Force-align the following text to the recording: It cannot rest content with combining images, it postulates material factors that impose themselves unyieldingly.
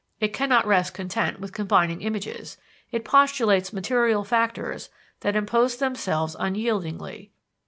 It 0.19 0.33
cannot 0.33 0.65
rest 0.65 0.95
content 0.95 1.39
with 1.39 1.53
combining 1.53 2.01
images, 2.01 2.57
it 2.89 3.05
postulates 3.05 3.71
material 3.71 4.23
factors 4.23 4.89
that 5.19 5.35
impose 5.35 5.75
themselves 5.77 6.35
unyieldingly. 6.39 7.29